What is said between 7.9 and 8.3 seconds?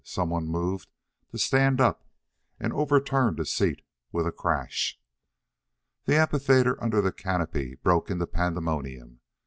into a